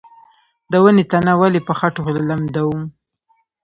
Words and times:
د 0.71 0.73
ونې 0.83 1.03
تنه 1.11 1.33
ولې 1.41 1.59
په 1.67 1.73
خټو 1.79 2.01
لمدوم؟ 2.29 2.81